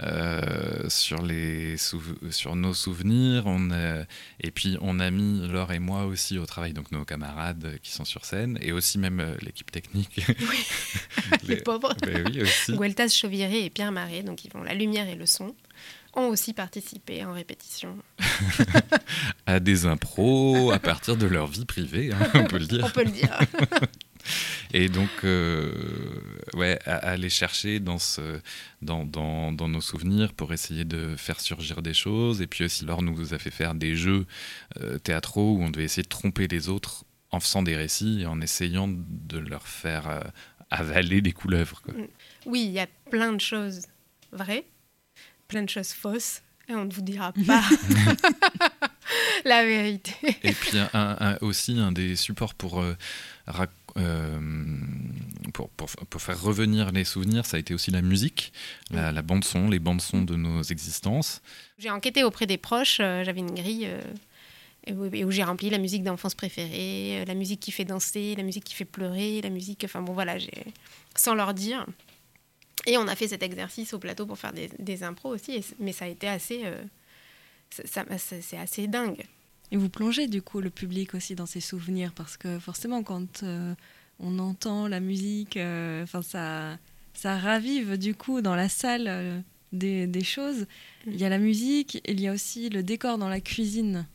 euh, 0.01 0.89
sur, 0.89 1.22
les 1.22 1.75
souv- 1.77 2.31
sur 2.31 2.55
nos 2.55 2.74
souvenirs. 2.74 3.43
On 3.46 3.72
a- 3.72 4.03
et 4.41 4.51
puis 4.51 4.77
on 4.81 5.00
a 5.00 5.10
mis 5.12 5.48
Laure 5.48 5.72
et 5.72 5.79
moi 5.79 6.05
aussi 6.05 6.38
au 6.38 6.46
travail, 6.46 6.74
donc 6.74 6.91
nos 6.91 7.05
camarades 7.05 7.77
qui 7.84 7.91
sont 7.91 8.05
sur 8.05 8.25
scène, 8.25 8.57
et 8.62 8.72
aussi 8.72 8.98
même 8.98 9.24
l'équipe 9.41 9.72
technique. 9.72 10.22
les 11.43 11.55
Les- 11.55 11.62
pauvres. 11.62 11.93
Ben 12.01 12.24
oui, 12.27 12.41
aussi. 12.41 12.75
Gueltas 12.75 13.10
Chauviré 13.10 13.65
et 13.65 13.69
Pierre 13.69 13.91
Marais, 13.91 14.24
donc 14.24 14.43
ils 14.46 14.51
font 14.51 14.63
la 14.63 14.74
lumière 14.74 15.07
et 15.07 15.15
le 15.15 15.25
son, 15.25 15.55
ont 16.17 16.27
aussi 16.27 16.53
participé 16.53 17.24
en 17.24 17.33
répétition. 17.33 17.97
À 19.45 19.59
des 19.62 19.86
impros 19.86 20.71
à 20.71 20.79
partir 20.79 21.15
de 21.15 21.25
leur 21.25 21.47
vie 21.47 21.63
privée, 21.65 22.12
hein, 22.12 22.27
on 22.33 22.43
peut 22.43 22.57
le 22.57 22.65
dire. 22.65 22.83
On 22.86 22.89
peut 22.89 23.05
le 23.05 23.12
dire. 23.12 23.39
Et 24.74 24.89
donc, 24.89 25.09
euh, 25.24 25.71
ouais, 26.53 26.77
à, 26.86 26.95
à 26.97 27.12
aller 27.12 27.29
chercher 27.29 27.79
dans, 27.79 27.97
ce, 27.97 28.41
dans, 28.81 29.05
dans, 29.05 29.53
dans 29.53 29.69
nos 29.69 29.79
souvenirs 29.79 30.33
pour 30.33 30.51
essayer 30.51 30.83
de 30.83 31.15
faire 31.15 31.39
surgir 31.39 31.81
des 31.81 31.93
choses. 31.93 32.41
Et 32.41 32.47
puis 32.47 32.65
aussi, 32.65 32.83
Laure 32.83 33.01
nous 33.01 33.33
a 33.33 33.38
fait 33.39 33.51
faire 33.51 33.74
des 33.74 33.95
jeux 33.95 34.25
euh, 34.81 35.00
théâtraux 35.00 35.53
où 35.55 35.62
on 35.63 35.69
devait 35.69 35.86
essayer 35.86 36.03
de 36.03 36.09
tromper 36.09 36.47
les 36.50 36.67
autres 36.67 37.05
en 37.31 37.39
faisant 37.39 37.63
des 37.63 37.77
récits 37.77 38.21
et 38.21 38.25
en 38.25 38.41
essayant 38.41 38.89
de 38.89 39.38
leur 39.38 39.65
faire 39.67 40.09
euh, 40.09 40.19
avaler 40.71 41.21
des 41.21 41.31
couleuvres. 41.31 41.81
quoi. 41.81 41.93
Oui, 42.45 42.63
il 42.65 42.71
y 42.71 42.79
a 42.79 42.88
plein 43.09 43.31
de 43.31 43.39
choses 43.41 43.83
vraies, 44.33 44.65
plein 45.48 45.63
de 45.63 45.70
choses 45.70 45.94
fausses, 45.94 46.42
et 46.70 46.74
on 46.75 46.86
ne 46.86 46.92
vous 46.94 47.01
dira 47.01 47.32
pas 47.48 47.63
la 49.46 49.63
vérité. 49.66 50.13
Et 50.44 50.51
puis 50.54 50.77
un- 50.77 50.89
un- 50.94 51.38
aussi 51.42 51.77
un 51.80 51.92
des 51.92 52.16
supports 52.16 52.54
pour, 52.54 52.82
euh, 52.82 52.96
euh, 53.98 54.39
pour, 55.54 55.70
pour, 55.70 55.88
pour 55.89 56.22
faire 56.22 56.42
revenir 56.42 56.92
les 56.92 57.06
souvenirs, 57.06 57.46
ça 57.46 57.58
a 57.58 57.60
été 57.60 57.74
aussi 57.74 57.92
la 57.92 58.01
musique, 58.01 58.51
la, 58.92 59.12
la 59.12 59.22
bande 59.22 59.44
son, 59.44 59.70
les 59.70 59.80
bandes 59.80 60.01
son 60.01 60.22
de 60.22 60.36
nos 60.36 60.62
existences. 60.63 61.42
J'ai 61.80 61.89
enquêté 61.89 62.24
auprès 62.24 62.46
des 62.48 62.58
proches, 62.58 62.98
euh, 63.00 63.24
j'avais 63.24 63.39
une 63.39 63.54
grille 63.56 63.86
euh, 63.88 64.01
et 64.86 65.24
où, 65.24 65.32
j'ai 65.32 65.44
rempli 65.44 65.70
la 65.70 65.80
musique 65.80 66.04
d'enfance 66.04 66.34
préférée, 66.36 67.24
la 67.25 67.34
musique 67.34 67.60
qui 67.60 67.72
fait 67.72 67.86
danser, 67.86 68.36
la 68.38 68.44
musique 68.44 68.63
qui 68.63 68.74
fait 68.75 68.86
pleurer, 68.86 69.42
la 69.42 69.50
musique, 69.50 69.82
enfin 69.84 70.01
bon 70.01 70.13
voilà, 70.13 70.38
j'ai 70.38 70.51
sans 71.16 71.34
leur 71.36 71.54
dire. 71.54 71.86
Et 72.88 72.98
on 72.98 73.08
a 73.08 73.15
fait 73.15 73.27
cet 73.27 73.44
exercice 73.44 73.94
au 73.94 74.00
plateau 74.00 74.25
pour 74.25 74.39
faire 74.39 74.53
des, 74.53 74.70
des 74.79 75.03
impros 75.03 75.29
aussi, 75.36 75.51
et 75.58 75.63
mais 75.77 75.91
ça 75.91 76.06
a 76.06 76.08
été 76.08 76.27
assez, 76.27 76.62
euh, 76.65 76.82
ça- 77.70 77.84
ça- 77.86 78.17
ça- 78.17 78.41
c'est 78.41 78.58
assez 78.58 78.88
dingue. 78.88 79.24
Et 79.72 79.77
vous 79.77 79.89
plongez 79.89 80.27
du 80.27 80.41
coup 80.41 80.62
le 80.62 80.70
public 80.70 81.13
aussi 81.13 81.36
dans 81.36 81.46
ses 81.46 81.60
souvenirs 81.60 82.13
parce 82.15 82.38
que 82.38 82.58
forcément 82.58 83.03
quand 83.03 83.44
euh, 83.44 83.75
on 84.20 84.39
entend 84.39 84.88
la 84.88 85.01
musique, 85.01 85.58
euh, 85.58 86.03
enfin 86.03 86.22
ça, 86.22 86.77
ça 87.13 87.38
ravive 87.38 87.98
du 87.98 88.15
coup 88.15 88.41
dans 88.41 88.56
la 88.56 88.70
salle 88.70 89.44
des, 89.74 90.08
des 90.08 90.24
choses. 90.24 90.65
Il 91.06 91.17
y 91.17 91.25
a 91.25 91.29
la 91.29 91.39
musique, 91.39 92.01
il 92.08 92.22
y 92.22 92.27
a 92.29 92.32
aussi 92.34 92.70
le 92.70 92.82
décor 92.84 93.17
dans 93.17 93.27
la 93.27 93.41
cuisine. 93.41 94.08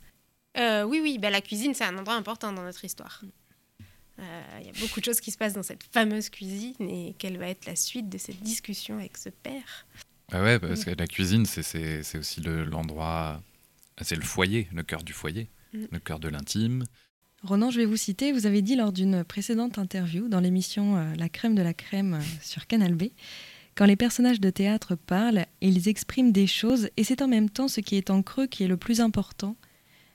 Euh, 0.57 0.85
oui, 0.85 1.01
oui, 1.03 1.19
bah, 1.19 1.29
la 1.31 1.41
cuisine, 1.43 1.75
c'est 1.75 1.85
un 1.85 1.97
endroit 1.99 2.15
important 2.15 2.53
dans 2.53 2.63
notre 2.63 2.85
histoire. 2.87 3.23
Euh, 4.19 4.23
Il 4.61 4.67
y 4.67 4.71
a 4.71 4.73
beaucoup 4.81 5.01
de 5.01 5.05
choses 5.05 5.21
qui 5.21 5.31
se 5.31 5.39
passent 5.39 5.55
dans 5.55 5.63
cette 5.63 5.83
fameuse 5.91 6.29
cuisine 6.31 6.75
et 6.81 7.15
quelle 7.19 7.39
va 7.39 7.49
être 7.49 7.67
la 7.67 7.77
suite 7.77 8.09
de 8.09 8.19
cette 8.19 8.41
discussion 8.43 8.99
avec 8.99 9.17
ce 9.17 9.29
père. 9.31 9.87
Ah 10.33 10.43
ouais, 10.43 10.59
parce 10.59 10.85
que 10.85 10.91
la 10.91 11.07
cuisine, 11.07 11.45
c'est- 11.47 12.17
aussi 12.19 12.41
le- 12.41 12.65
l'endroit, 12.65 13.43
c'est 14.01 14.17
le 14.17 14.23
foyer, 14.23 14.69
le 14.73 14.83
cœur 14.83 15.03
du 15.03 15.13
foyer, 15.13 15.49
Mm. 15.75 15.85
le 15.91 15.99
cœur 15.99 16.19
de 16.21 16.29
l'intime. 16.29 16.85
Ronan, 17.43 17.71
je 17.71 17.79
vais 17.81 17.87
vous 17.87 17.97
citer, 17.97 18.33
vous 18.33 18.47
avez 18.47 18.63
dit 18.63 18.77
lors 18.77 18.93
d'une 18.93 19.25
précédente 19.25 19.79
interview 19.79 20.29
dans 20.29 20.41
l'émission 20.41 20.97
euh, 20.97 21.15
La 21.17 21.29
crème 21.29 21.55
de 21.55 21.63
la 21.63 21.75
crème 21.75 22.15
euh, 22.15 22.21
sur 22.41 22.67
Canal 22.67 22.95
B, 22.95 23.05
quand 23.75 23.87
les 23.87 23.97
personnages 23.97 24.41
de 24.41 24.51
théâtre 24.51 24.95
parlent, 24.95 25.47
ils 25.61 25.89
expriment 25.89 26.31
des 26.33 26.47
choses 26.47 26.89
et 26.97 27.05
c'est 27.05 27.21
en 27.23 27.29
même 27.29 27.49
temps 27.51 27.69
ce 27.69 27.81
qui 27.81 27.97
est 27.97 28.11
en 28.11 28.23
creux 28.23 28.47
qui 28.47 28.63
est 28.65 28.69
le 28.69 28.77
plus 28.77 29.01
important. 29.01 29.57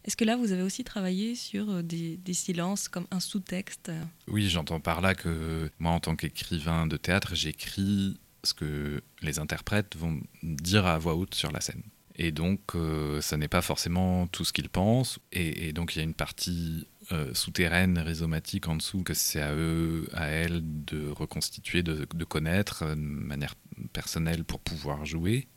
Est-ce 0.08 0.16
que 0.16 0.24
là, 0.24 0.38
vous 0.38 0.54
avez 0.54 0.62
aussi 0.62 0.86
travaillé 0.86 1.36
sur 1.36 1.70
euh, 1.70 1.82
des, 1.84 2.34
silences 2.34 2.88
comme 2.88 3.08
un 3.12 3.20
sous-texte? 3.20 3.92
Oui, 4.30 4.48
j'entends 4.48 4.80
par 4.80 5.02
là 5.02 5.14
que 5.14 5.70
moi, 5.80 5.92
en 5.92 6.00
tant 6.00 6.16
qu'écrivain 6.16 6.88
de 6.88 6.96
théâtre, 6.96 7.36
j'écris 7.36 8.18
ce 8.46 8.54
que 8.54 9.04
les 9.22 9.38
interprètes 9.40 9.98
vont 9.98 10.22
dire 10.44 10.86
à 10.86 10.98
voix 10.98 11.16
haute 11.16 11.36
sur 11.36 11.52
la 11.52 11.60
scène. 11.60 11.84
Et 12.16 12.32
donc, 12.32 12.62
euh, 12.74 13.20
ça 13.20 13.36
n'est 13.36 13.50
pas 13.50 13.62
forcément 13.62 14.28
tout 14.28 14.46
ce 14.46 14.54
qu'ils 14.54 14.70
pensent. 14.70 15.20
Et, 15.34 15.74
donc, 15.74 15.96
il 15.96 16.00
y 16.00 16.02
a 16.02 16.06
une 16.06 16.14
partie 16.14 16.88
euh, 17.12 17.34
souterraine, 17.34 18.00
rhizomatique 18.00 18.70
en 18.70 18.78
dessous, 18.78 19.04
que 19.04 19.14
c'est 19.14 19.42
à 19.42 19.54
eux, 19.54 20.08
à 20.14 20.28
elles 20.28 20.62
de 20.64 21.10
reconstituer, 21.10 21.84
de, 21.84 22.08
de 22.12 22.24
connaître 22.24 22.86
de 22.86 22.96
manière 22.96 23.56
personnelle 23.92 24.46
pour 24.46 24.62
pouvoir 24.62 25.06
jouer. 25.06 25.50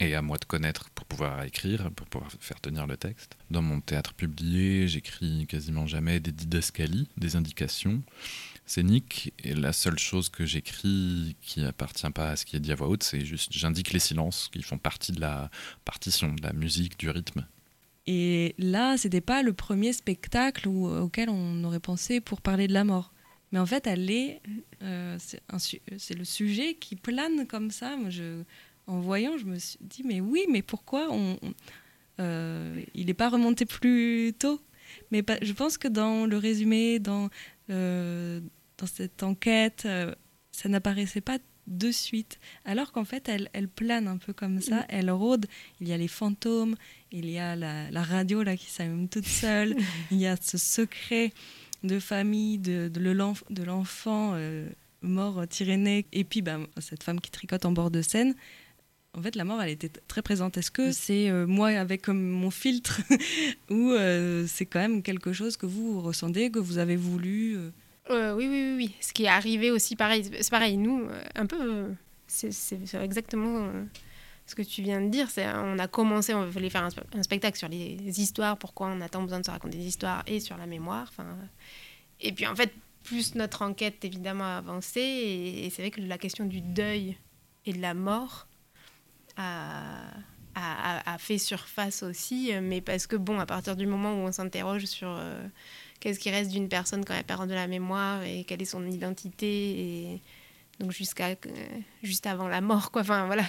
Et 0.00 0.14
à 0.16 0.22
moi 0.22 0.38
de 0.38 0.44
connaître 0.44 0.90
pour 0.90 1.06
pouvoir 1.06 1.44
écrire, 1.44 1.90
pour 1.92 2.06
pouvoir 2.08 2.30
faire 2.40 2.60
tenir 2.60 2.86
le 2.86 2.96
texte. 2.96 3.36
Dans 3.50 3.62
mon 3.62 3.80
théâtre 3.80 4.12
publié, 4.12 4.88
j'écris 4.88 5.46
quasiment 5.46 5.86
jamais 5.86 6.18
des 6.18 6.32
didascalies, 6.32 7.08
des 7.16 7.36
indications 7.36 8.02
scéniques. 8.66 9.32
Et 9.44 9.54
la 9.54 9.72
seule 9.72 9.98
chose 9.98 10.30
que 10.30 10.44
j'écris 10.46 11.36
qui 11.42 11.64
appartient 11.64 12.10
pas 12.10 12.30
à 12.30 12.36
ce 12.36 12.44
qui 12.44 12.56
est 12.56 12.60
dit 12.60 12.72
à 12.72 12.74
voix 12.74 12.88
haute, 12.88 13.04
c'est 13.04 13.24
juste 13.24 13.52
j'indique 13.52 13.92
les 13.92 14.00
silences 14.00 14.48
qui 14.52 14.62
font 14.62 14.78
partie 14.78 15.12
de 15.12 15.20
la 15.20 15.48
partition, 15.84 16.32
de 16.32 16.42
la 16.42 16.52
musique, 16.52 16.98
du 16.98 17.08
rythme. 17.08 17.46
Et 18.08 18.56
là, 18.58 18.96
c'était 18.98 19.20
pas 19.20 19.42
le 19.42 19.52
premier 19.52 19.92
spectacle 19.92 20.66
où- 20.66 20.88
auquel 20.88 21.30
on 21.30 21.62
aurait 21.62 21.80
pensé 21.80 22.20
pour 22.20 22.40
parler 22.42 22.66
de 22.66 22.72
la 22.74 22.84
mort. 22.84 23.12
Mais 23.52 23.60
en 23.60 23.66
fait, 23.66 23.86
elle 23.86 24.10
est, 24.10 24.42
euh, 24.82 25.16
c'est 25.18 26.18
le 26.18 26.24
sujet 26.24 26.74
qui 26.74 26.96
plane 26.96 27.46
comme 27.46 27.70
ça. 27.70 27.96
En 28.86 29.00
voyant, 29.00 29.36
je 29.38 29.44
me 29.44 29.58
suis 29.58 29.78
dit, 29.80 30.02
mais 30.04 30.20
oui, 30.20 30.44
mais 30.50 30.62
pourquoi 30.62 31.08
on, 31.10 31.38
on- 31.42 31.54
euh, 32.20 32.80
il 32.94 33.06
n'est 33.06 33.14
pas 33.14 33.28
remonté 33.28 33.64
plus 33.66 34.32
tôt? 34.38 34.60
Mais 35.10 35.22
pas- 35.22 35.38
je 35.42 35.52
pense 35.52 35.78
que 35.78 35.88
dans 35.88 36.26
le 36.26 36.36
résumé, 36.36 36.98
dans, 36.98 37.28
euh, 37.70 38.40
dans 38.78 38.86
cette 38.86 39.22
enquête, 39.22 39.82
euh, 39.86 40.14
ça 40.52 40.68
n'apparaissait 40.68 41.20
pas 41.20 41.38
de 41.66 41.90
suite. 41.90 42.38
Alors 42.66 42.92
qu'en 42.92 43.04
fait, 43.06 43.28
elle, 43.28 43.48
elle 43.54 43.68
plane 43.68 44.06
un 44.06 44.18
peu 44.18 44.32
comme 44.34 44.60
ça, 44.60 44.84
elle 44.90 45.10
rôde. 45.10 45.46
Il 45.80 45.88
y 45.88 45.92
a 45.92 45.96
les 45.96 46.08
fantômes, 46.08 46.76
il 47.10 47.28
y 47.30 47.38
a 47.38 47.56
la, 47.56 47.90
la 47.90 48.02
radio 48.02 48.42
là 48.42 48.54
qui 48.56 48.66
s'allume 48.70 49.08
toute 49.08 49.26
seule, 49.26 49.74
il 50.10 50.18
y 50.18 50.26
a 50.26 50.36
ce 50.36 50.58
secret 50.58 51.32
de 51.82 51.98
famille 51.98 52.58
de, 52.58 52.88
de 52.88 53.00
le- 53.00 53.14
l'enf- 53.14 53.44
de 53.50 53.62
l'enfant 53.62 54.32
euh, 54.34 54.68
mort 55.02 55.46
Tyrénée 55.48 56.06
et 56.12 56.24
puis 56.24 56.42
bah, 56.42 56.58
cette 56.80 57.02
femme 57.02 57.20
qui 57.20 57.30
tricote 57.30 57.64
en 57.64 57.72
bord 57.72 57.90
de 57.90 58.02
scène. 58.02 58.34
En 59.16 59.22
fait, 59.22 59.36
la 59.36 59.44
mort, 59.44 59.62
elle 59.62 59.70
était 59.70 59.90
très 60.08 60.22
présente. 60.22 60.56
Est-ce 60.56 60.70
que 60.70 60.90
c'est 60.92 61.30
euh, 61.30 61.46
moi 61.46 61.68
avec 61.68 62.02
comme 62.02 62.20
mon 62.20 62.50
filtre 62.50 63.00
ou 63.70 63.90
euh, 63.92 64.44
c'est 64.48 64.66
quand 64.66 64.80
même 64.80 65.02
quelque 65.02 65.32
chose 65.32 65.56
que 65.56 65.66
vous 65.66 66.00
ressentez, 66.00 66.50
que 66.50 66.58
vous 66.58 66.78
avez 66.78 66.96
voulu 66.96 67.58
oui, 68.10 68.16
oui, 68.34 68.46
oui, 68.48 68.74
oui. 68.76 68.94
Ce 69.00 69.14
qui 69.14 69.24
est 69.24 69.28
arrivé 69.28 69.70
aussi, 69.70 69.96
pareil, 69.96 70.24
c'est 70.24 70.50
pareil. 70.50 70.76
Nous, 70.76 71.08
un 71.34 71.46
peu, 71.46 71.94
c'est 72.26 72.52
exactement 73.02 73.70
ce 74.46 74.54
que 74.54 74.62
tu 74.62 74.82
viens 74.82 75.00
de 75.00 75.08
dire, 75.08 75.30
c'est 75.30 75.46
on 75.54 75.78
a 75.78 75.88
commencé, 75.88 76.34
on 76.34 76.46
voulait 76.48 76.70
faire 76.70 76.84
un, 76.84 77.22
spectacle 77.22 77.56
sur 77.56 77.68
les 77.68 78.20
histoires, 78.20 78.58
pourquoi 78.58 78.88
on 78.88 79.00
a 79.00 79.08
tant 79.08 79.22
besoin 79.22 79.40
de 79.40 79.46
se 79.46 79.50
raconter 79.50 79.78
des 79.78 79.86
histoires, 79.86 80.22
et 80.26 80.40
sur 80.40 80.56
la 80.56 80.66
mémoire. 80.66 81.10
Et 82.20 82.32
puis 82.32 82.46
en 82.46 82.54
fait, 82.54 82.72
plus 83.04 83.34
notre 83.34 83.62
enquête 83.62 84.04
évidemment 84.04 84.44
a 84.44 84.58
avancé, 84.58 85.00
et, 85.00 85.70
c'est 85.70 85.82
vrai 85.82 85.90
que 85.90 86.00
la 86.00 86.18
question 86.18 86.44
du 86.44 86.60
deuil 86.60 87.16
et 87.66 87.72
de 87.72 87.80
la 87.80 87.94
mort 87.94 88.46
a, 89.36 91.18
fait 91.18 91.38
surface 91.38 92.02
aussi, 92.02 92.52
mais 92.60 92.80
parce 92.80 93.06
que 93.06 93.16
bon, 93.16 93.38
à 93.38 93.46
partir 93.46 93.76
du 93.76 93.86
moment 93.86 94.12
où 94.14 94.26
on 94.26 94.32
s'interroge 94.32 94.84
sur 94.84 95.08
euh, 95.08 95.46
qu'est-ce 96.00 96.18
qui 96.18 96.30
reste 96.30 96.50
d'une 96.50 96.68
personne 96.68 97.04
quand 97.04 97.14
elle 97.14 97.24
perd 97.24 97.48
de 97.48 97.54
la 97.54 97.66
mémoire 97.66 98.22
et 98.22 98.44
quelle 98.44 98.62
est 98.62 98.66
son 98.66 98.86
identité, 98.86 99.80
et 99.80 100.22
donc 100.80 100.92
jusqu'à 100.92 101.28
euh, 101.30 101.36
juste 102.02 102.26
avant 102.26 102.48
la 102.48 102.60
mort, 102.60 102.90
quoi. 102.90 103.02
Enfin 103.02 103.26
voilà 103.26 103.44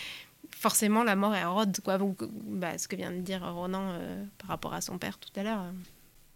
forcément 0.50 1.04
la 1.04 1.16
mort 1.16 1.34
est 1.34 1.44
rôde, 1.44 1.78
quoi. 1.80 1.98
Bah, 1.98 2.78
ce 2.78 2.88
que 2.88 2.96
vient 2.96 3.12
de 3.12 3.20
dire 3.20 3.42
Ronan 3.42 3.90
euh, 3.92 4.24
par 4.38 4.48
rapport 4.48 4.74
à 4.74 4.80
son 4.80 4.98
père 4.98 5.18
tout 5.18 5.32
à 5.36 5.42
l'heure. 5.42 5.64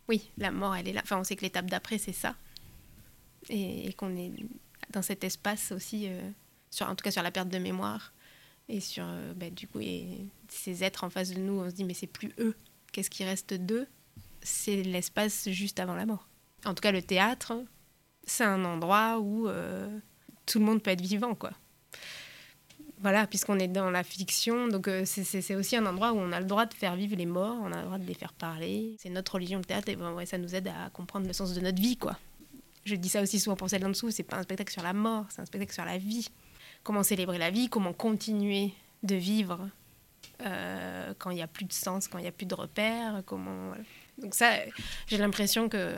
oui, 0.08 0.30
la 0.38 0.50
mort, 0.50 0.74
elle 0.76 0.88
est 0.88 0.92
là. 0.92 1.00
Enfin, 1.02 1.18
on 1.18 1.24
sait 1.24 1.36
que 1.36 1.42
l'étape 1.42 1.66
d'après, 1.66 1.98
c'est 1.98 2.12
ça. 2.12 2.34
Et, 3.48 3.92
qu'on 3.94 4.16
est 4.16 4.32
dans 4.90 5.02
cet 5.02 5.22
espace 5.22 5.70
aussi, 5.70 6.08
sur, 6.70 6.88
en 6.88 6.96
tout 6.96 7.04
cas 7.04 7.12
sur 7.12 7.22
la 7.22 7.30
perte 7.30 7.48
de 7.48 7.58
mémoire. 7.58 8.12
Et 8.68 8.80
sur, 8.80 9.04
euh, 9.06 9.32
bah, 9.35 9.50
du 9.50 9.68
coup, 9.68 9.80
et 9.80 10.26
ces 10.49 10.82
êtres 10.82 11.04
en 11.04 11.11
face 11.11 11.30
de 11.30 11.40
nous, 11.40 11.61
on 11.61 11.70
se 11.70 11.75
dit, 11.75 11.85
mais 11.85 11.94
c'est 11.94 12.06
plus 12.06 12.32
eux. 12.38 12.56
Qu'est-ce 12.92 13.11
qui 13.11 13.25
reste 13.25 13.54
d'eux? 13.54 13.87
C'est 14.42 14.82
l'espace 14.82 15.49
juste 15.50 15.80
avant 15.80 15.94
la 15.94 16.06
mort. 16.06 16.28
En 16.64 16.75
tout 16.75 16.80
cas, 16.80 16.92
le 16.92 17.02
théâtre, 17.02 17.52
c'est 18.25 18.44
un 18.44 18.64
endroit 18.64 19.18
où 19.20 19.49
tout 20.46 20.58
le 20.58 20.64
monde 20.64 20.82
peut 20.82 20.90
être 20.90 21.00
vivant, 21.00 21.35
quoi 21.35 21.52
voilà, 22.99 23.26
puisqu'on 23.26 23.58
est 23.58 23.68
dans 23.68 23.90
la 23.90 24.02
fiction, 24.02 24.68
donc 24.68 24.88
euh, 24.88 25.04
c'est 25.04 25.54
aussi 25.54 25.76
un 25.76 25.85
endroit 25.87 26.12
où 26.12 26.16
on 26.16 26.32
a 26.32 26.40
le 26.40 26.46
droit 26.46 26.64
de 26.66 26.73
faire 26.73 26.96
vivre 26.96 27.14
les 27.16 27.26
morts, 27.26 27.56
on 27.62 27.73
a 27.73 27.80
le 27.80 27.85
droit 27.85 27.99
de 27.99 28.06
les 28.06 28.14
faire 28.14 28.32
parler. 28.32 28.96
C'est 28.99 29.11
notre 29.11 29.35
religion, 29.35 29.58
le 29.58 29.64
théâtre, 29.64 29.88
et 29.90 29.96
ben, 29.96 30.25
ça 30.25 30.38
nous 30.38 30.54
aide 30.54 30.68
à 30.68 30.90
comprendre 30.90 31.26
le 31.26 31.32
sens 31.32 31.52
de 31.52 31.61
notre 31.61 31.80
vie, 31.80 31.96
quoi. 31.96 32.18
Je 32.85 32.94
dis 32.94 33.08
ça 33.08 33.20
aussi 33.20 33.38
souvent 33.38 33.56
pour 33.56 33.68
celle 33.68 33.85
en 33.85 33.90
dessous, 33.90 34.11
c'est 34.11 34.23
pas 34.23 34.37
un 34.37 34.42
spectacle 34.42 34.73
sur 34.73 34.82
la 34.82 34.92
mort, 34.92 35.26
c'est 35.28 35.42
un 35.42 35.44
spectacle 35.44 35.75
sur 35.75 35.85
la 35.85 35.99
vie. 35.99 36.28
Comment 36.86 37.02
célébrer 37.02 37.36
la 37.38 37.50
vie, 37.50 37.68
comment 37.68 37.92
continuer 37.92 38.72
de 39.02 39.16
vivre 39.16 39.68
euh, 40.44 41.12
quand 41.18 41.30
il 41.30 41.34
n'y 41.34 41.42
a 41.42 41.48
plus 41.48 41.64
de 41.64 41.72
sens, 41.72 42.06
quand 42.06 42.18
il 42.18 42.22
n'y 42.22 42.28
a 42.28 42.32
plus 42.32 42.46
de 42.46 42.54
repères, 42.54 43.22
comment... 43.26 43.72
Donc 44.18 44.36
ça, 44.36 44.52
j'ai 45.08 45.18
l'impression 45.18 45.68
que 45.68 45.96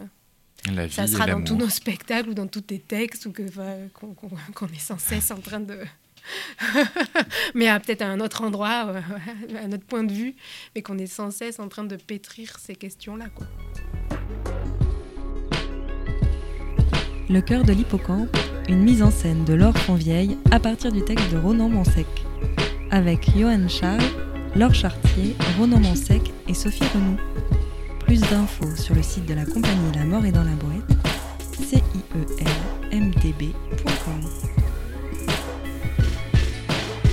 ça 0.89 1.07
sera 1.07 1.27
dans 1.27 1.45
tous 1.45 1.57
nos 1.57 1.69
spectacles 1.69 2.31
ou 2.31 2.35
dans 2.35 2.47
tous 2.47 2.63
tes 2.63 2.79
textes, 2.79 3.27
ou 3.27 3.35
qu'on 3.35 4.67
est 4.69 4.79
sans 4.79 4.99
cesse 4.99 5.31
en 5.31 5.43
train 5.43 5.61
de 5.61 5.85
mais 7.55 7.69
à 7.69 7.81
peut-être 7.81 8.03
à 8.03 8.07
un 8.07 8.21
autre 8.21 8.43
endroit, 8.43 8.87
euh, 8.87 9.01
à 9.57 9.65
un 9.65 9.73
autre 9.73 9.85
point 9.85 10.05
de 10.05 10.13
vue, 10.13 10.37
mais 10.75 10.81
qu'on 10.81 10.97
est 10.97 11.07
sans 11.07 11.31
cesse 11.31 11.59
en 11.59 11.69
train 11.69 11.85
de 11.85 11.97
pétrir 11.97 12.59
ces 12.59 12.75
questions-là. 12.75 13.27
Le 17.31 17.43
cœur 17.43 17.63
de 17.63 17.73
l'hippocampe, 17.73 18.35
une 18.71 18.83
mise 18.83 19.03
en 19.03 19.11
scène 19.11 19.45
de 19.45 19.53
Laure 19.53 19.77
Fonvieille 19.77 20.39
à 20.51 20.59
partir 20.59 20.91
du 20.91 21.05
texte 21.05 21.31
de 21.31 21.37
Ronan 21.37 21.69
Monsec, 21.69 22.07
avec 22.91 23.31
Johan 23.37 23.69
Charles, 23.69 24.01
Laure 24.57 24.75
Chartier, 24.75 25.37
Ronan 25.59 25.79
Monsec 25.79 26.33
et 26.49 26.55
Sophie 26.55 26.85
Renou. 26.95 27.19
Plus 28.01 28.21
d'infos 28.21 28.75
sur 28.77 28.95
le 28.95 29.03
site 29.03 29.27
de 29.27 29.35
la 29.35 29.45
compagnie 29.45 29.93
La 29.95 30.07
Mort 30.07 30.25
est 30.25 30.33
dans 30.33 30.43
la 30.43 30.53
boîte, 30.53 30.91
cielmdb.com. 31.53 32.23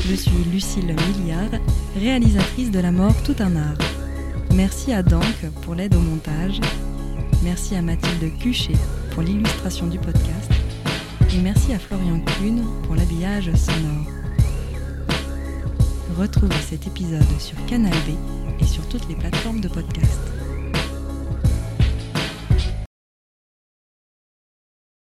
Je 0.08 0.16
suis 0.16 0.44
Lucille 0.50 0.96
Milliard, 1.18 1.60
réalisatrice 2.00 2.72
de 2.72 2.80
La 2.80 2.92
mort 2.92 3.22
tout 3.26 3.36
un 3.40 3.54
art. 3.58 3.78
Merci 4.54 4.94
à 4.94 5.04
Dank 5.04 5.52
pour 5.64 5.76
l'aide 5.76 5.94
au 5.94 6.00
montage. 6.00 6.62
Merci 7.44 7.76
à 7.76 7.82
Mathilde 7.82 8.32
Cuchet 8.40 8.78
pour 9.16 9.24
l'illustration 9.24 9.88
du 9.88 9.98
podcast. 9.98 10.52
Et 11.34 11.40
merci 11.40 11.74
à 11.74 11.80
Florian 11.80 12.20
Kuhn 12.20 12.66
pour 12.84 12.96
l'habillage 12.96 13.50
sonore. 13.56 14.06
Retrouvez 16.20 16.56
cet 16.70 16.86
épisode 16.86 17.24
sur 17.40 17.56
Canal 17.66 17.94
B 18.06 18.62
et 18.62 18.66
sur 18.66 18.86
toutes 18.90 19.08
les 19.08 19.16
plateformes 19.16 19.62
de 19.62 19.70
podcast. 19.70 20.35